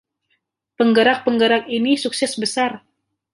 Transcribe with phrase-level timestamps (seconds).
[0.81, 2.71] Penggerak-penggerak ini sukses besar.